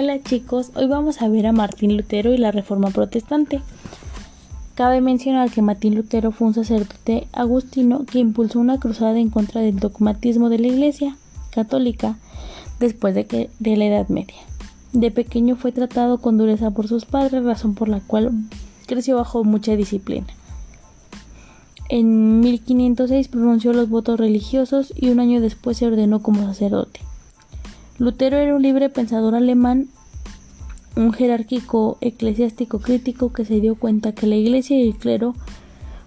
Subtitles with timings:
[0.00, 3.60] Hola chicos, hoy vamos a ver a Martín Lutero y la Reforma Protestante.
[4.76, 9.60] Cabe mencionar que Martín Lutero fue un sacerdote agustino que impulsó una cruzada en contra
[9.60, 11.16] del dogmatismo de la Iglesia
[11.50, 12.16] católica
[12.78, 14.36] después de, la Edad Media.
[14.92, 18.30] De pequeño fue tratado con dureza por sus padres, razón por la cual
[18.86, 20.28] creció bajo mucha disciplina.
[21.88, 27.00] En 1506 pronunció los votos religiosos y un año después se ordenó como sacerdote.
[27.98, 29.88] Lutero era un libre pensador alemán,
[30.94, 35.34] un jerárquico eclesiástico crítico que se dio cuenta que la iglesia y el clero,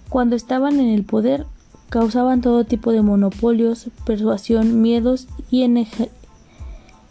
[0.07, 1.45] cuando estaban en el poder,
[1.89, 5.67] causaban todo tipo de monopolios, persuasión, miedos y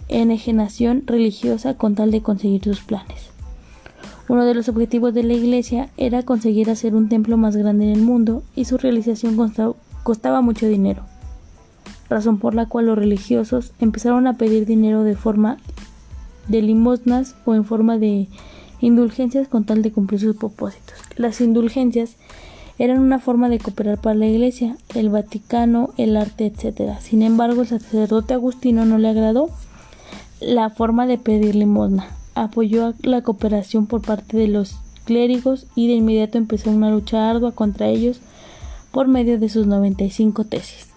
[0.08, 3.28] enajenación religiosa con tal de conseguir sus planes.
[4.28, 7.90] Uno de los objetivos de la iglesia era conseguir hacer un templo más grande en
[7.90, 9.36] el mundo y su realización
[10.04, 11.09] costaba mucho dinero
[12.10, 15.56] razón por la cual los religiosos empezaron a pedir dinero de forma
[16.48, 18.28] de limosnas o en forma de
[18.80, 20.96] indulgencias con tal de cumplir sus propósitos.
[21.16, 22.16] Las indulgencias
[22.78, 26.98] eran una forma de cooperar para la Iglesia, el Vaticano, el arte, etc.
[27.00, 29.50] Sin embargo, el sacerdote Agustino no le agradó
[30.40, 32.08] la forma de pedir limosna.
[32.34, 37.52] Apoyó la cooperación por parte de los clérigos y de inmediato empezó una lucha ardua
[37.52, 38.20] contra ellos
[38.92, 40.89] por medio de sus 95 tesis.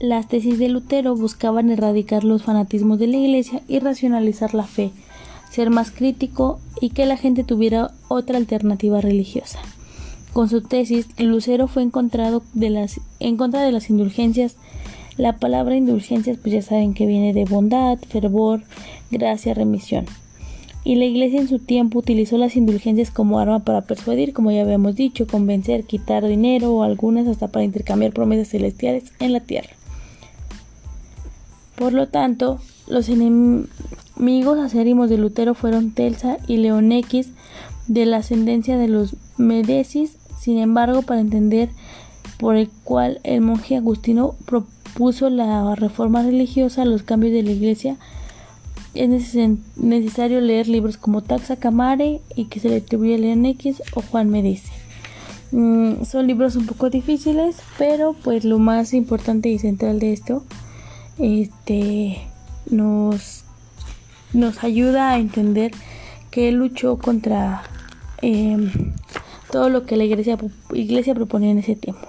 [0.00, 4.90] Las tesis de Lutero buscaban erradicar los fanatismos de la Iglesia y racionalizar la fe,
[5.50, 9.60] ser más crítico y que la gente tuviera otra alternativa religiosa.
[10.32, 12.42] Con su tesis, Lucero fue encontrado
[13.20, 14.56] en contra de las indulgencias.
[15.16, 18.62] La palabra indulgencias, pues ya saben que viene de bondad, fervor,
[19.12, 20.06] gracia, remisión.
[20.82, 24.62] Y la iglesia en su tiempo utilizó las indulgencias como arma para persuadir, como ya
[24.62, 29.70] habíamos dicho, convencer, quitar dinero o algunas hasta para intercambiar promesas celestiales en la tierra.
[31.76, 37.30] Por lo tanto, los enemigos acérrimos de Lutero fueron Telsa y León X
[37.88, 40.16] de la ascendencia de los Medecis.
[40.38, 41.70] Sin embargo, para entender
[42.38, 47.96] por el cual el monje Agustino propuso la reforma religiosa, los cambios de la iglesia,
[48.94, 49.08] es
[49.76, 54.02] necesario leer libros como Taxa Camare y que se le atribuye a León X o
[54.02, 54.70] Juan Medici.
[55.50, 60.44] Mm, son libros un poco difíciles, pero pues lo más importante y central de esto
[61.18, 62.20] este
[62.70, 63.44] nos,
[64.32, 65.72] nos ayuda a entender
[66.30, 67.62] que él luchó contra
[68.22, 68.70] em,
[69.50, 70.36] todo lo que la iglesia,
[70.72, 72.08] iglesia proponía en ese tiempo.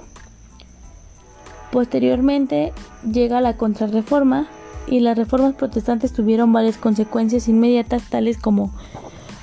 [1.72, 2.74] Posteriormente
[3.12, 4.48] llega la contrarreforma
[4.88, 8.74] y las reformas protestantes tuvieron varias consecuencias inmediatas tales como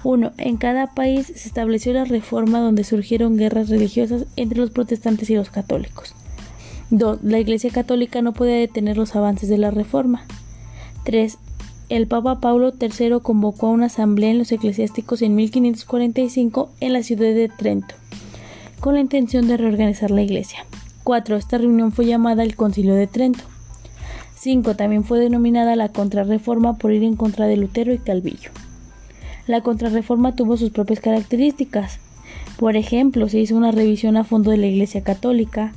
[0.05, 0.33] 1.
[0.39, 5.37] En cada país se estableció la reforma donde surgieron guerras religiosas entre los protestantes y
[5.37, 6.15] los católicos.
[6.92, 7.20] 2.
[7.22, 10.26] La Iglesia Católica no podía detener los avances de la Reforma.
[11.04, 11.38] 3.
[11.88, 17.03] El Papa Paulo III convocó a una asamblea en los eclesiásticos en 1545 en la
[17.03, 17.94] ciudad de Trento,
[18.80, 20.66] con la intención de reorganizar la Iglesia.
[21.04, 21.36] 4.
[21.36, 23.44] Esta reunión fue llamada el Concilio de Trento.
[24.36, 24.76] 5.
[24.76, 28.50] También fue denominada la Contrarreforma por ir en contra de Lutero y Calvillo.
[29.47, 32.00] La Contrarreforma tuvo sus propias características.
[32.59, 35.72] Por ejemplo, se hizo una revisión a fondo de la Iglesia Católica,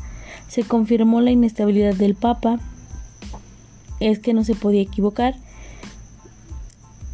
[0.47, 2.59] se confirmó la inestabilidad del Papa,
[3.99, 5.35] es que no se podía equivocar.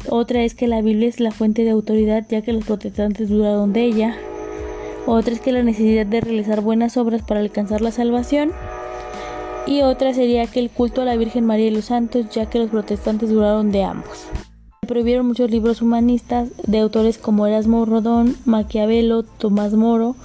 [0.08, 3.72] Otra es que la Biblia es la fuente de autoridad ya que los protestantes duraron
[3.72, 4.16] de ella.
[5.06, 8.52] Otra es que la necesidad de realizar buenas obras para alcanzar la salvación.
[9.66, 12.58] Y otra sería que el culto a la Virgen María y los Santos ya que
[12.58, 14.26] los protestantes duraron de ambos.
[14.80, 20.16] Se prohibieron muchos libros humanistas de autores como Erasmo Rodón, Maquiavelo, Tomás Moro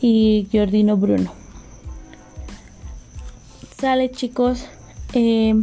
[0.00, 1.41] y Giordino Bruno.
[3.82, 4.66] Sale chicos.
[5.12, 5.60] Eh,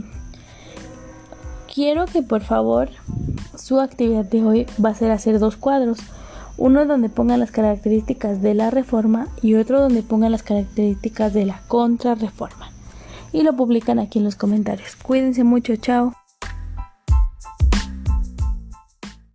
[1.74, 2.90] quiero que por favor
[3.58, 6.00] su actividad de hoy va a ser hacer dos cuadros.
[6.58, 11.46] Uno donde pongan las características de la reforma y otro donde pongan las características de
[11.46, 12.74] la contrarreforma.
[13.32, 14.98] Y lo publican aquí en los comentarios.
[14.98, 16.19] Cuídense mucho, chao.